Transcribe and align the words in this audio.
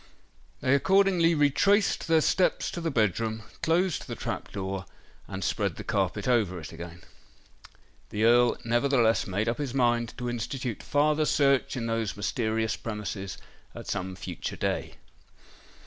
They 0.61 0.73
accordingly 0.73 1.35
retraced 1.35 2.07
their 2.07 2.21
steps 2.21 2.71
to 2.71 2.81
the 2.81 2.89
bed 2.89 3.19
room, 3.19 3.43
closed 3.61 4.07
the 4.07 4.15
trap 4.15 4.51
door, 4.51 4.87
and 5.27 5.43
spread 5.43 5.75
the 5.75 5.83
carpet 5.83 6.27
over 6.27 6.59
it 6.59 6.71
again. 6.73 7.03
The 8.09 8.23
Earl 8.23 8.57
nevertheless 8.65 9.27
made 9.27 9.47
up 9.47 9.59
his 9.59 9.75
mind 9.75 10.15
to 10.17 10.27
institute 10.27 10.81
farther 10.81 11.25
search 11.25 11.77
in 11.77 11.85
those 11.85 12.17
mysterious 12.17 12.75
premises 12.75 13.37
at 13.75 13.85
some 13.85 14.15
future 14.15 14.55
day. 14.57 14.95